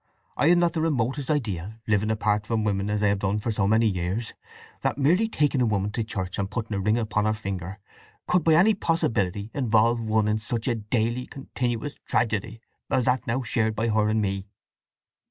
I 0.35 0.47
had 0.47 0.57
not 0.57 0.73
the 0.73 0.81
remotest 0.81 1.29
idea—living 1.29 2.09
apart 2.09 2.47
from 2.47 2.63
women 2.63 2.89
as 2.89 3.03
I 3.03 3.09
have 3.09 3.19
done 3.19 3.37
for 3.37 3.51
so 3.51 3.67
many 3.67 3.85
years—that 3.87 4.97
merely 4.97 5.29
taking 5.29 5.61
a 5.61 5.67
woman 5.67 5.91
to 5.91 6.03
church 6.03 6.39
and 6.39 6.49
putting 6.49 6.73
a 6.73 6.79
ring 6.79 6.97
upon 6.97 7.25
her 7.25 7.33
finger 7.33 7.77
could 8.25 8.43
by 8.43 8.55
any 8.55 8.73
possibility 8.73 9.51
involve 9.53 10.01
one 10.01 10.27
in 10.27 10.39
such 10.39 10.67
a 10.67 10.73
daily, 10.73 11.27
continuous 11.27 11.93
tragedy 12.07 12.61
as 12.89 13.05
that 13.05 13.27
now 13.27 13.43
shared 13.43 13.75
by 13.75 13.89
her 13.89 14.09
and 14.09 14.23
me!" 14.23 14.47